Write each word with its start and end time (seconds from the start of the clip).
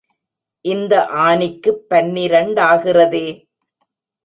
இந்த 0.65 0.93
ஆனிக்குப் 1.21 1.83
பன்னிரண்டாகிறதே. 1.89 3.25